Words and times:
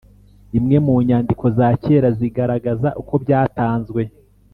imwe 0.57 0.77
mu 0.85 0.95
nyandiko 1.07 1.45
za 1.57 1.67
kera 1.83 2.09
zigaragaza 2.19 2.89
uko 3.01 3.13
byatanzwe 3.23 4.01